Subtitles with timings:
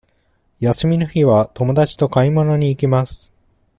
[0.59, 3.35] 休みの日は友達と買い物に行きます。